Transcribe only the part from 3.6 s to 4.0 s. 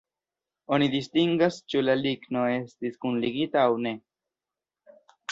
aŭ ne.